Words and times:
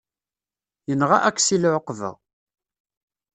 Yenɣa 0.89 1.17
Aksil 1.29 1.63
ɛuqba. 1.75 2.11